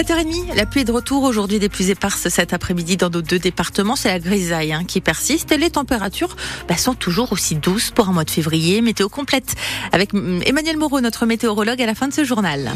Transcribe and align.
7h30, 0.00 0.54
la 0.56 0.64
pluie 0.64 0.80
est 0.80 0.84
de 0.84 0.92
retour 0.92 1.24
aujourd'hui 1.24 1.58
des 1.58 1.68
plus 1.68 1.90
éparses 1.90 2.30
cet 2.30 2.54
après-midi 2.54 2.96
dans 2.96 3.10
nos 3.10 3.20
deux 3.20 3.38
départements. 3.38 3.96
C'est 3.96 4.08
la 4.08 4.18
grisaille 4.18 4.72
hein, 4.72 4.84
qui 4.88 5.02
persiste 5.02 5.52
et 5.52 5.58
les 5.58 5.68
températures 5.68 6.36
bah, 6.68 6.78
sont 6.78 6.94
toujours 6.94 7.32
aussi 7.32 7.54
douces 7.54 7.90
pour 7.90 8.08
un 8.08 8.12
mois 8.12 8.24
de 8.24 8.30
février. 8.30 8.80
Météo 8.80 9.10
complète 9.10 9.56
avec 9.92 10.14
Emmanuel 10.14 10.78
Moreau, 10.78 11.02
notre 11.02 11.26
météorologue, 11.26 11.82
à 11.82 11.86
la 11.86 11.94
fin 11.94 12.08
de 12.08 12.14
ce 12.14 12.24
journal. 12.24 12.72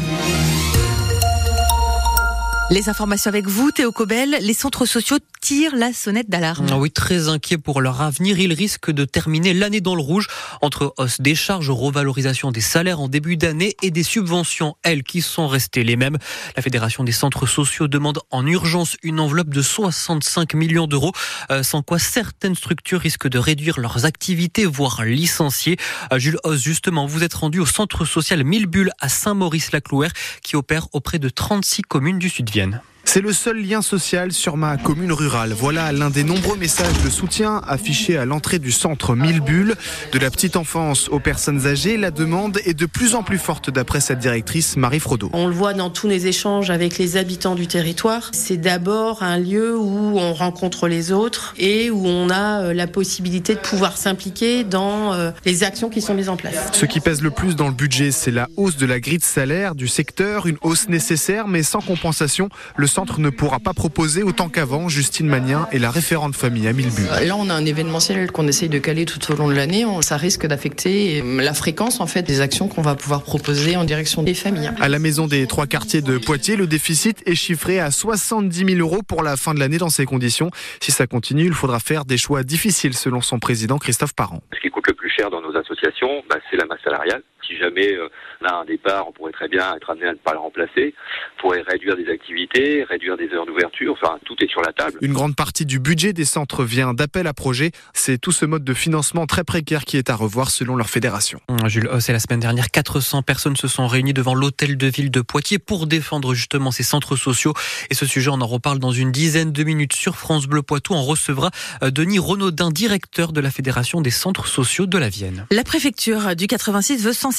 Les 2.71 2.89
informations 2.89 3.29
avec 3.29 3.45
vous, 3.45 3.69
Théo 3.69 3.91
Cobel. 3.91 4.37
Les 4.41 4.55
centres 4.55 4.87
sociaux 4.87 5.19
tirent 5.39 5.75
la 5.75 5.93
sonnette 5.93 6.31
d'alarme. 6.31 6.65
Ah 6.71 6.79
oui, 6.79 6.89
très 6.89 7.29
inquiets 7.29 7.59
pour 7.59 7.79
leur 7.79 8.01
avenir. 8.01 8.39
Ils 8.39 8.53
risquent 8.53 8.89
de 8.89 9.05
terminer 9.05 9.53
l'année 9.53 9.81
dans 9.81 9.93
le 9.93 10.01
rouge 10.01 10.27
entre 10.63 10.95
hausse 10.97 11.21
des 11.21 11.35
charges, 11.35 11.69
revalorisation 11.69 12.51
des 12.51 12.61
salaires 12.61 12.99
en 12.99 13.07
début 13.07 13.37
d'année 13.37 13.75
et 13.83 13.91
des 13.91 14.01
subventions, 14.01 14.75
elles, 14.81 15.03
qui 15.03 15.21
sont 15.21 15.47
restées 15.47 15.83
les 15.83 15.95
mêmes. 15.95 16.17
La 16.55 16.63
Fédération 16.63 17.03
des 17.03 17.11
centres 17.11 17.45
sociaux 17.45 17.87
demande 17.87 18.19
en 18.31 18.47
urgence 18.47 18.97
une 19.03 19.19
enveloppe 19.19 19.49
de 19.49 19.61
65 19.61 20.55
millions 20.55 20.87
d'euros, 20.87 21.11
euh, 21.51 21.61
sans 21.61 21.83
quoi 21.83 21.99
certaines 21.99 22.55
structures 22.55 22.99
risquent 22.99 23.29
de 23.29 23.37
réduire 23.37 23.79
leurs 23.79 24.05
activités, 24.05 24.65
voire 24.65 25.05
licencier. 25.05 25.77
Euh, 26.11 26.17
Jules 26.17 26.39
Hauss, 26.43 26.63
justement, 26.63 27.05
vous 27.05 27.23
êtes 27.23 27.35
rendu 27.35 27.59
au 27.59 27.67
centre 27.67 28.05
social 28.05 28.43
Mille 28.43 28.67
à 28.99 29.09
Saint-Maurice-la-Clouère, 29.09 30.13
qui 30.41 30.55
opère 30.55 30.87
auprès 30.93 31.19
de 31.19 31.29
36 31.29 31.83
communes 31.83 32.17
du 32.17 32.29
sud 32.29 32.49
Vienne. 32.55 32.79
C'est 33.07 33.21
le 33.21 33.31
seul 33.31 33.61
lien 33.61 33.81
social 33.81 34.33
sur 34.33 34.57
ma 34.57 34.75
commune 34.75 35.13
rurale. 35.13 35.53
Voilà 35.53 35.93
l'un 35.93 36.09
des 36.09 36.25
nombreux 36.25 36.57
messages 36.57 37.01
de 37.03 37.09
soutien 37.09 37.61
affichés 37.65 38.17
à 38.17 38.25
l'entrée 38.25 38.59
du 38.59 38.71
centre 38.71 39.15
Mille 39.15 39.39
Bulles. 39.39 39.75
De 40.11 40.19
la 40.19 40.29
petite 40.29 40.57
enfance 40.57 41.07
aux 41.09 41.19
personnes 41.19 41.65
âgées, 41.65 41.95
la 41.95 42.11
demande 42.11 42.59
est 42.65 42.73
de 42.73 42.85
plus 42.85 43.15
en 43.15 43.23
plus 43.23 43.37
forte 43.37 43.69
d'après 43.69 44.01
cette 44.01 44.19
directrice 44.19 44.75
Marie 44.75 44.99
Frodo. 44.99 45.29
On 45.31 45.47
le 45.47 45.53
voit 45.53 45.73
dans 45.73 45.89
tous 45.89 46.09
les 46.09 46.27
échanges 46.27 46.69
avec 46.71 46.97
les 46.97 47.15
habitants 47.15 47.55
du 47.55 47.67
territoire. 47.67 48.31
C'est 48.33 48.57
d'abord 48.57 49.23
un 49.23 49.37
lieu 49.37 49.77
où 49.77 50.19
on 50.19 50.33
rencontre 50.33 50.87
les 50.87 51.13
autres 51.13 51.53
et 51.57 51.89
où 51.91 52.05
on 52.05 52.29
a 52.29 52.63
euh, 52.63 52.73
la 52.73 52.87
possibilité 52.87 53.55
de 53.55 53.59
pouvoir 53.59 53.97
s'impliquer 53.97 54.63
dans 54.65 55.13
euh, 55.13 55.31
les 55.45 55.63
actions 55.63 55.89
qui 55.89 56.01
sont 56.01 56.15
mises 56.15 56.29
en 56.29 56.37
place. 56.37 56.55
Ce 56.73 56.85
qui 56.85 56.99
pèse 56.99 57.21
le 57.21 57.31
plus 57.31 57.55
dans 57.55 57.67
le 57.67 57.73
budget, 57.73 58.11
c'est 58.11 58.31
la 58.31 58.49
hausse 58.57 58.75
de 58.75 58.85
la 58.85 58.99
grille 58.99 59.19
de 59.19 59.23
salaire 59.23 59.75
du 59.75 59.87
secteur, 59.87 60.47
une 60.47 60.57
hausse 60.63 60.89
nécessaire 60.89 61.47
mais 61.47 61.63
sans 61.63 61.81
compensation. 61.81 62.49
Le 62.75 62.87
centre 62.95 63.19
ne 63.19 63.29
pourra 63.29 63.59
pas 63.59 63.73
proposer 63.73 64.23
autant 64.23 64.47
qu'avant. 64.47 64.87
Justine 64.87 65.27
Magnien 65.27 65.67
est 65.73 65.79
la 65.79 65.91
référente 65.91 66.33
famille 66.33 66.65
à 66.65 66.71
Millebu. 66.71 67.01
Là, 67.25 67.35
on 67.37 67.49
a 67.49 67.53
un 67.53 67.65
événementiel 67.65 68.31
qu'on 68.31 68.47
essaye 68.47 68.69
de 68.69 68.79
caler 68.79 69.03
tout 69.03 69.19
au 69.33 69.35
long 69.35 69.49
de 69.49 69.53
l'année. 69.53 69.85
Ça 69.99 70.15
risque 70.15 70.47
d'affecter 70.47 71.21
la 71.21 71.53
fréquence 71.53 71.99
en 71.99 72.07
fait 72.07 72.21
des 72.21 72.39
actions 72.39 72.69
qu'on 72.69 72.81
va 72.81 72.95
pouvoir 72.95 73.23
proposer 73.23 73.75
en 73.75 73.83
direction 73.83 74.23
des 74.23 74.33
familles. 74.33 74.71
À 74.79 74.87
la 74.87 74.99
maison 74.99 75.27
des 75.27 75.45
trois 75.45 75.67
quartiers 75.67 76.01
de 76.01 76.17
Poitiers, 76.17 76.55
le 76.55 76.67
déficit 76.67 77.21
est 77.27 77.35
chiffré 77.35 77.81
à 77.81 77.91
70 77.91 78.75
000 78.75 78.79
euros 78.79 79.01
pour 79.05 79.23
la 79.23 79.35
fin 79.35 79.53
de 79.53 79.59
l'année 79.59 79.77
dans 79.77 79.89
ces 79.89 80.05
conditions. 80.05 80.49
Si 80.79 80.93
ça 80.93 81.05
continue, 81.05 81.43
il 81.43 81.53
faudra 81.53 81.81
faire 81.81 82.05
des 82.05 82.17
choix 82.17 82.43
difficiles 82.43 82.93
selon 82.93 83.19
son 83.19 83.39
président 83.39 83.77
Christophe 83.77 84.13
Parent. 84.15 84.41
Ce 84.53 84.61
qui 84.61 84.69
coûte 84.69 84.87
le 84.87 84.93
plus 84.93 85.09
cher 85.09 85.29
dans 85.29 85.41
nos 85.41 85.53
associations, 85.57 86.23
bah, 86.29 86.37
c'est 86.49 86.55
la 86.55 86.65
masse 86.65 86.79
salariale. 86.81 87.23
Si 87.47 87.57
jamais 87.57 87.93
euh, 87.93 88.09
on 88.41 88.45
a 88.45 88.53
un 88.61 88.65
départ, 88.65 89.07
on 89.07 89.11
pourrait 89.11 89.31
très 89.31 89.47
bien 89.47 89.75
être 89.75 89.89
amené 89.89 90.07
à 90.07 90.13
ne 90.13 90.17
pas 90.17 90.33
le 90.33 90.39
remplacer. 90.39 90.93
On 91.37 91.41
pourrait 91.41 91.61
réduire 91.61 91.95
des 91.95 92.09
activités, 92.09 92.83
réduire 92.83 93.17
des 93.17 93.29
heures 93.29 93.45
d'ouverture. 93.45 93.93
Enfin, 94.01 94.17
tout 94.25 94.35
est 94.41 94.49
sur 94.49 94.61
la 94.61 94.73
table. 94.73 94.97
Une 95.01 95.13
grande 95.13 95.35
partie 95.35 95.65
du 95.65 95.79
budget 95.79 96.13
des 96.13 96.25
centres 96.25 96.63
vient 96.63 96.93
d'appels 96.93 97.27
à 97.27 97.33
projets. 97.33 97.71
C'est 97.93 98.17
tout 98.17 98.31
ce 98.31 98.45
mode 98.45 98.63
de 98.63 98.73
financement 98.73 99.25
très 99.27 99.43
précaire 99.43 99.85
qui 99.85 99.97
est 99.97 100.09
à 100.09 100.15
revoir 100.15 100.49
selon 100.49 100.75
leur 100.75 100.89
fédération. 100.89 101.39
Mmh, 101.49 101.67
Jules 101.67 101.87
Hoss, 101.87 102.09
et 102.09 102.13
la 102.13 102.19
semaine 102.19 102.39
dernière, 102.39 102.71
400 102.71 103.21
personnes 103.21 103.55
se 103.55 103.67
sont 103.67 103.87
réunies 103.87 104.13
devant 104.13 104.33
l'hôtel 104.33 104.77
de 104.77 104.87
ville 104.87 105.11
de 105.11 105.21
Poitiers 105.21 105.59
pour 105.59 105.87
défendre 105.87 106.33
justement 106.33 106.71
ces 106.71 106.83
centres 106.83 107.15
sociaux. 107.15 107.53
Et 107.89 107.93
ce 107.93 108.05
sujet, 108.05 108.29
on 108.31 108.41
en 108.41 108.47
reparle 108.47 108.79
dans 108.79 108.91
une 108.91 109.11
dizaine 109.11 109.51
de 109.51 109.63
minutes 109.63 109.93
sur 109.93 110.15
France 110.15 110.47
Bleu 110.47 110.61
Poitou. 110.61 110.93
On 110.93 111.03
recevra 111.03 111.51
euh, 111.83 111.91
Denis 111.91 112.19
Renaudin, 112.19 112.71
directeur 112.71 113.33
de 113.33 113.41
la 113.41 113.51
Fédération 113.51 114.01
des 114.01 114.11
centres 114.11 114.47
sociaux 114.47 114.87
de 114.87 114.97
la 114.97 115.09
Vienne. 115.09 115.45
La 115.51 115.63
préfecture 115.63 116.35
du 116.35 116.47
86 116.47 117.03
veut 117.03 117.13
sensibiliser 117.13 117.34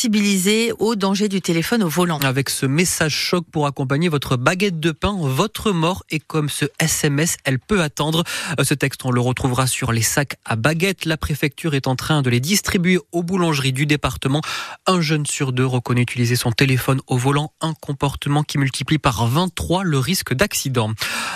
au 0.78 0.94
danger 0.94 1.28
du 1.28 1.40
téléphone 1.40 1.82
au 1.82 1.88
volant. 1.88 2.18
Avec 2.18 2.50
ce 2.50 2.66
message 2.66 3.14
choc 3.14 3.46
pour 3.50 3.66
accompagner 3.66 4.08
votre 4.08 4.36
baguette 4.36 4.78
de 4.78 4.90
pain, 4.90 5.16
votre 5.18 5.72
mort 5.72 6.04
est 6.10 6.18
comme 6.18 6.50
ce 6.50 6.66
SMS, 6.78 7.38
elle 7.44 7.58
peut 7.58 7.80
attendre. 7.80 8.22
Euh, 8.60 8.64
ce 8.64 8.74
texte, 8.74 9.04
on 9.04 9.10
le 9.10 9.20
retrouvera 9.20 9.66
sur 9.66 9.92
les 9.92 10.02
sacs 10.02 10.36
à 10.44 10.56
baguettes. 10.56 11.06
La 11.06 11.16
préfecture 11.16 11.74
est 11.74 11.86
en 11.86 11.96
train 11.96 12.20
de 12.20 12.28
les 12.28 12.40
distribuer 12.40 12.98
aux 13.12 13.22
boulangeries 13.22 13.72
du 13.72 13.86
département. 13.86 14.42
Un 14.86 15.00
jeune 15.00 15.24
sur 15.24 15.52
deux 15.52 15.66
reconnaît 15.66 16.02
utiliser 16.02 16.36
son 16.36 16.52
téléphone 16.52 17.00
au 17.06 17.16
volant, 17.16 17.52
un 17.62 17.72
comportement 17.72 18.42
qui 18.42 18.58
multiplie 18.58 18.98
par 18.98 19.26
23 19.26 19.82
le 19.82 19.98
risque 19.98 20.34
d'accident. 20.34 20.90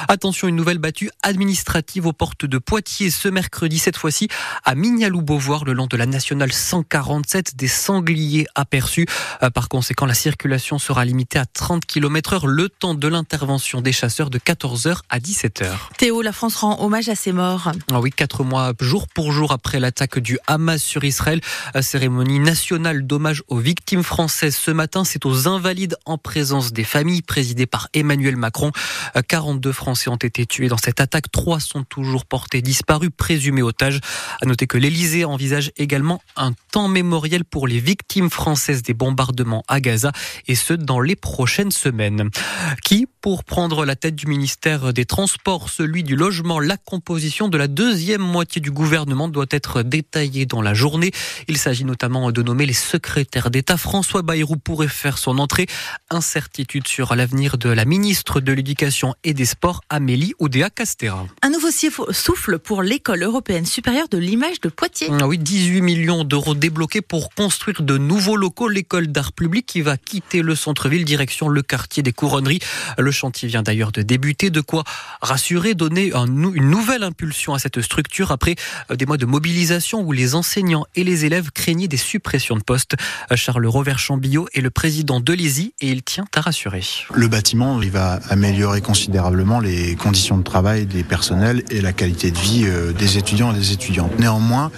Attention, 0.08 0.48
une 0.48 0.56
nouvelle 0.56 0.78
battue 0.78 1.10
administrative 1.22 2.06
aux 2.06 2.12
portes 2.12 2.44
de 2.44 2.58
Poitiers 2.58 3.10
ce 3.10 3.28
mercredi, 3.28 3.78
cette 3.78 3.96
fois-ci 3.96 4.28
à 4.64 4.74
Mignalou-Beauvoir, 4.74 5.64
le 5.64 5.72
long 5.72 5.86
de 5.86 5.96
la 5.96 6.06
nationale 6.06 6.52
147, 6.52 7.56
des 7.56 7.68
sangliers 7.68 8.46
aperçus. 8.54 9.06
Euh, 9.42 9.50
par 9.50 9.68
conséquent, 9.68 10.06
la 10.06 10.14
circulation 10.14 10.78
sera 10.78 11.04
limitée 11.04 11.38
à 11.38 11.46
30 11.46 11.84
km 11.84 12.34
heure 12.34 12.46
le 12.46 12.68
temps 12.68 12.94
de 12.94 13.08
l'intervention 13.08 13.80
des 13.80 13.92
chasseurs 13.92 14.30
de 14.30 14.38
14h 14.38 15.00
à 15.08 15.18
17h. 15.18 15.70
Théo, 15.98 16.22
la 16.22 16.32
France 16.32 16.56
rend 16.56 16.82
hommage 16.82 17.08
à 17.08 17.14
ses 17.14 17.32
morts. 17.32 17.72
Ah 17.92 18.00
oui, 18.00 18.10
quatre 18.10 18.44
mois, 18.44 18.72
jour 18.80 19.06
pour 19.08 19.32
jour 19.32 19.52
après 19.52 19.80
l'attaque 19.80 20.18
du 20.18 20.38
Hamas 20.46 20.82
sur 20.82 21.04
Israël, 21.04 21.40
cérémonie 21.80 22.40
nationale 22.40 23.06
d'hommage 23.06 23.42
aux 23.48 23.58
victimes 23.58 24.02
françaises 24.02 24.56
ce 24.56 24.70
matin. 24.70 25.04
C'est 25.04 25.26
aux 25.26 25.48
invalides 25.48 25.96
en 26.04 26.18
présence 26.18 26.72
des 26.72 26.84
familles 26.84 27.22
présidées 27.22 27.66
par 27.66 27.88
Emmanuel 27.94 28.36
Macron. 28.36 28.72
42 29.28 29.72
Français 29.72 30.10
ont 30.10 30.16
été 30.16 30.46
tués 30.46 30.68
dans 30.68 30.76
cette 30.76 31.00
attaque. 31.00 31.30
Trois 31.30 31.60
sont 31.60 31.84
toujours 31.84 32.24
portés 32.24 32.62
disparus, 32.62 33.10
présumés 33.16 33.62
otages. 33.62 34.00
À 34.40 34.46
noter 34.46 34.66
que 34.66 34.78
l'Elysée 34.78 35.24
envisage 35.24 35.72
également 35.76 36.22
un 36.36 36.52
temps 36.72 36.88
mémoriel 36.88 37.44
pour 37.44 37.66
les 37.66 37.80
victimes 37.80 38.30
françaises 38.30 38.39
des 38.82 38.94
bombardements 38.94 39.62
à 39.68 39.80
Gaza 39.80 40.12
et 40.48 40.54
ce 40.54 40.72
dans 40.72 41.00
les 41.00 41.14
prochaines 41.14 41.70
semaines. 41.70 42.30
Qui, 42.82 43.06
pour 43.20 43.44
prendre 43.44 43.84
la 43.84 43.96
tête 43.96 44.14
du 44.14 44.26
ministère 44.26 44.94
des 44.94 45.04
Transports, 45.04 45.68
celui 45.68 46.02
du 46.02 46.16
logement, 46.16 46.58
la 46.58 46.78
composition 46.78 47.48
de 47.48 47.58
la 47.58 47.68
deuxième 47.68 48.22
moitié 48.22 48.62
du 48.62 48.70
gouvernement 48.70 49.28
doit 49.28 49.46
être 49.50 49.82
détaillée 49.82 50.46
dans 50.46 50.62
la 50.62 50.72
journée. 50.72 51.10
Il 51.48 51.58
s'agit 51.58 51.84
notamment 51.84 52.32
de 52.32 52.42
nommer 52.42 52.64
les 52.64 52.72
secrétaires 52.72 53.50
d'État. 53.50 53.76
François 53.76 54.22
Bayrou 54.22 54.56
pourrait 54.56 54.88
faire 54.88 55.18
son 55.18 55.38
entrée. 55.38 55.66
Incertitude 56.08 56.88
sur 56.88 57.14
l'avenir 57.14 57.58
de 57.58 57.68
la 57.68 57.84
ministre 57.84 58.40
de 58.40 58.52
l'Éducation 58.52 59.14
et 59.22 59.34
des 59.34 59.44
Sports, 59.44 59.82
Amélie 59.90 60.32
Oudéa-Castera. 60.38 61.26
Un 61.42 61.50
nouveau 61.50 61.68
souffle 62.10 62.58
pour 62.58 62.82
l'école 62.82 63.22
européenne 63.22 63.66
supérieure 63.66 64.08
de 64.08 64.18
l'image 64.18 64.60
de 64.60 64.70
Poitiers. 64.70 65.08
Ah 65.20 65.26
oui, 65.26 65.36
18 65.36 65.82
millions 65.82 66.24
d'euros 66.24 66.54
débloqués 66.54 67.02
pour 67.02 67.34
construire 67.34 67.82
de 67.82 67.98
nouveaux 67.98 68.29
locaux. 68.36 68.68
L'école 68.68 69.08
d'art 69.08 69.32
public 69.32 69.66
qui 69.66 69.80
va 69.80 69.96
quitter 69.96 70.42
le 70.42 70.54
centre-ville 70.54 71.04
direction 71.04 71.48
le 71.48 71.62
quartier 71.62 72.02
des 72.02 72.12
Couronneries. 72.12 72.60
Le 72.98 73.10
chantier 73.10 73.48
vient 73.48 73.62
d'ailleurs 73.62 73.92
de 73.92 74.02
débuter. 74.02 74.50
De 74.50 74.60
quoi 74.60 74.84
rassurer, 75.20 75.74
donner 75.74 76.12
une 76.12 76.70
nouvelle 76.70 77.02
impulsion 77.02 77.54
à 77.54 77.58
cette 77.58 77.80
structure 77.80 78.32
après 78.32 78.56
euh, 78.90 78.96
des 78.96 79.06
mois 79.06 79.16
de 79.16 79.26
mobilisation 79.26 80.02
où 80.02 80.12
les 80.12 80.34
enseignants 80.34 80.86
et 80.94 81.04
les 81.04 81.24
élèves 81.24 81.50
craignaient 81.52 81.88
des 81.88 81.96
suppressions 81.96 82.56
de 82.56 82.62
postes. 82.62 82.96
Charles 83.34 83.66
Rovert-Chambillot 83.66 84.48
est 84.54 84.60
le 84.60 84.70
président 84.70 85.20
de 85.20 85.32
l'ESI 85.32 85.74
et 85.80 85.88
il 85.88 86.02
tient 86.02 86.26
à 86.34 86.40
rassurer. 86.40 86.82
Le 87.14 87.28
bâtiment, 87.28 87.80
il 87.80 87.90
va 87.90 88.20
améliorer 88.28 88.80
considérablement 88.80 89.60
les 89.60 89.96
conditions 89.96 90.38
de 90.38 90.42
travail 90.42 90.86
des 90.86 91.04
personnels 91.04 91.64
et 91.70 91.80
la 91.80 91.92
qualité 91.92 92.30
de 92.30 92.38
vie 92.38 92.64
euh, 92.66 92.92
des 92.92 93.18
étudiants 93.18 93.54
et 93.54 93.58
des 93.58 93.72
étudiantes. 93.72 94.18
Néanmoins, 94.18 94.70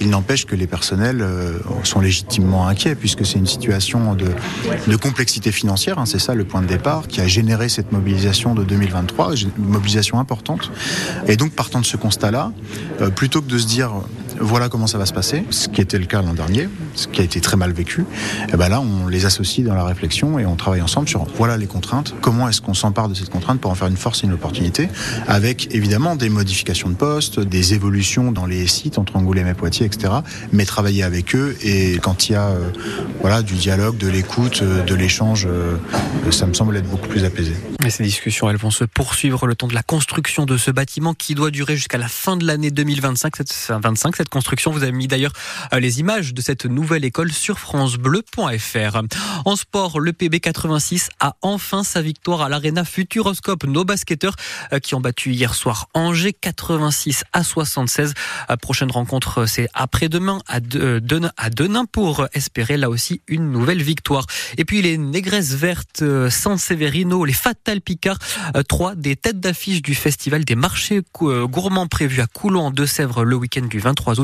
il 0.00 0.10
n'empêche 0.10 0.46
que 0.46 0.54
les 0.54 0.66
personnels 0.66 1.22
euh, 1.22 1.58
sont 1.84 2.00
légitimement 2.00 2.68
inquiets 2.68 2.94
puisque 2.94 3.24
c'est 3.24 3.38
une 3.38 3.46
situation 3.46 4.14
de, 4.14 4.96
complexité 4.96 5.52
financière, 5.52 5.98
hein, 5.98 6.06
c'est 6.06 6.18
ça 6.18 6.34
le 6.34 6.44
point 6.44 6.62
de 6.62 6.66
départ, 6.66 7.06
qui 7.08 7.20
a 7.20 7.26
généré 7.26 7.68
cette 7.68 7.92
mobilisation 7.92 8.54
de 8.54 8.64
2023, 8.64 9.36
une 9.36 9.50
mobilisation 9.58 10.18
importante. 10.18 10.70
Et 11.28 11.36
donc 11.36 11.52
partant 11.52 11.80
de 11.80 11.86
ce 11.86 11.96
constat-là, 11.96 12.52
euh, 13.00 13.10
plutôt 13.10 13.40
que 13.40 13.48
de 13.48 13.58
se 13.58 13.66
dire 13.66 13.92
voilà 14.40 14.68
comment 14.68 14.86
ça 14.86 14.98
va 14.98 15.06
se 15.06 15.12
passer, 15.12 15.44
ce 15.50 15.68
qui 15.68 15.80
était 15.80 15.98
le 15.98 16.06
cas 16.06 16.22
l'an 16.22 16.34
dernier, 16.34 16.68
ce 16.94 17.06
qui 17.08 17.20
a 17.20 17.24
été 17.24 17.40
très 17.40 17.56
mal 17.56 17.72
vécu, 17.72 18.02
et 18.02 18.50
eh 18.54 18.56
ben 18.56 18.68
là 18.68 18.80
on 18.80 19.06
les 19.06 19.26
associe 19.26 19.66
dans 19.66 19.74
la 19.74 19.84
réflexion 19.84 20.38
et 20.38 20.46
on 20.46 20.56
travaille 20.56 20.82
ensemble 20.82 21.08
sur 21.08 21.24
voilà 21.36 21.56
les 21.56 21.66
contraintes, 21.66 22.14
comment 22.20 22.48
est-ce 22.48 22.60
qu'on 22.60 22.74
s'empare 22.74 23.08
de 23.08 23.14
cette 23.14 23.30
contrainte 23.30 23.60
pour 23.60 23.70
en 23.70 23.74
faire 23.74 23.88
une 23.88 23.96
force 23.96 24.22
et 24.22 24.26
une 24.26 24.32
opportunité, 24.32 24.88
avec 25.26 25.74
évidemment 25.74 26.16
des 26.16 26.28
modifications 26.28 26.88
de 26.88 26.94
postes, 26.94 27.40
des 27.40 27.74
évolutions 27.74 28.32
dans 28.32 28.46
les 28.46 28.66
sites 28.66 28.98
entre 28.98 29.16
Angoulême 29.16 29.48
et 29.48 29.54
Poitiers, 29.54 29.86
etc. 29.86 30.14
Mais 30.52 30.64
travailler 30.64 31.02
avec 31.02 31.34
eux 31.34 31.56
et 31.62 31.98
quand 32.02 32.28
il 32.28 32.32
y 32.32 32.34
a 32.34 32.48
euh, 32.48 32.70
voilà 33.20 33.42
du 33.42 33.54
dialogue, 33.54 33.96
de 33.96 34.08
l'écoute, 34.08 34.60
euh, 34.62 34.82
de 34.82 34.94
l'échange, 34.94 35.46
euh, 35.50 35.76
ça 36.30 36.46
me 36.46 36.54
semble 36.54 36.76
être 36.76 36.88
beaucoup 36.88 37.08
plus 37.08 37.24
apaisé. 37.24 37.52
Et 37.84 37.90
ces 37.90 38.02
discussions, 38.02 38.50
elles 38.50 38.56
vont 38.56 38.70
se 38.70 38.84
poursuivre 38.84 39.46
le 39.46 39.54
temps 39.54 39.68
de 39.68 39.74
la 39.74 39.82
construction 39.82 40.44
de 40.44 40.56
ce 40.56 40.70
bâtiment 40.70 41.14
qui 41.14 41.34
doit 41.34 41.50
durer 41.50 41.76
jusqu'à 41.76 41.98
la 41.98 42.08
fin 42.08 42.36
de 42.36 42.44
l'année 42.44 42.70
2025, 42.70 43.36
cette, 43.36 43.54
25, 43.70 44.16
cette 44.16 44.25
construction. 44.28 44.70
Vous 44.70 44.82
avez 44.82 44.92
mis 44.92 45.08
d'ailleurs 45.08 45.32
les 45.72 46.00
images 46.00 46.34
de 46.34 46.40
cette 46.40 46.66
nouvelle 46.66 47.04
école 47.04 47.32
sur 47.32 47.58
francebleu.fr. 47.58 49.02
En 49.44 49.56
sport, 49.56 50.00
le 50.00 50.12
PB 50.12 50.40
86 50.40 51.08
a 51.20 51.36
enfin 51.42 51.84
sa 51.84 52.02
victoire 52.02 52.42
à 52.42 52.48
l'Arena 52.48 52.84
Futuroscope. 52.84 53.64
Nos 53.64 53.84
basketteurs 53.84 54.36
qui 54.82 54.94
ont 54.94 55.00
battu 55.00 55.32
hier 55.32 55.54
soir 55.54 55.88
Angers 55.94 56.32
86 56.32 57.24
à 57.32 57.42
76. 57.42 58.14
Prochaine 58.60 58.90
rencontre, 58.90 59.46
c'est 59.46 59.68
après-demain 59.74 60.40
à 60.48 60.60
Denain 60.60 61.84
pour 61.84 62.26
espérer 62.32 62.76
là 62.76 62.90
aussi 62.90 63.22
une 63.28 63.50
nouvelle 63.50 63.82
victoire. 63.82 64.26
Et 64.56 64.64
puis 64.64 64.82
les 64.82 64.98
Négresses 64.98 65.54
Vertes 65.54 66.04
San 66.30 66.58
Severino, 66.58 67.24
les 67.24 67.32
Fatal 67.32 67.80
Picard, 67.80 68.18
trois 68.68 68.94
des 68.94 69.16
têtes 69.16 69.40
d'affiche 69.40 69.82
du 69.82 69.94
festival 69.94 70.44
des 70.44 70.54
marchés 70.54 71.02
gourmands 71.20 71.86
prévus 71.86 72.20
à 72.20 72.26
Coulon 72.26 72.66
en 72.66 72.70
Deux-Sèvres 72.70 73.24
le 73.24 73.36
week-end 73.36 73.66
du 73.66 73.78
23 73.78 74.15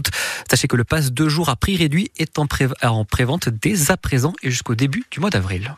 Sachez 0.51 0.69
que 0.69 0.77
le 0.77 0.85
pass 0.85 1.13
deux 1.13 1.29
jours 1.29 1.49
à 1.49 1.57
prix 1.57 1.77
réduit 1.77 2.11
est 2.19 2.39
en 2.39 2.47
prévente 2.47 3.49
dès 3.49 3.91
à 3.91 3.97
présent 3.97 4.33
et 4.43 4.51
jusqu'au 4.51 4.75
début 4.75 5.05
du 5.11 5.21
mois 5.21 5.31
d'avril. 5.31 5.75